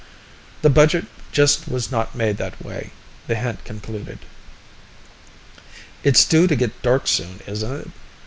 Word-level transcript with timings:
The 0.63 0.71
budget 0.71 1.05
just 1.31 1.67
was 1.67 1.91
not 1.91 2.15
made 2.15 2.37
that 2.37 2.59
way, 2.59 2.89
the 3.27 3.35
hint 3.35 3.63
concluded. 3.63 4.17
"It's 6.03 6.25
due 6.25 6.47
to 6.47 6.55
get 6.55 6.81
dark 6.81 7.05
soon, 7.05 7.39
isn't 7.45 7.71
it?" 7.81 7.91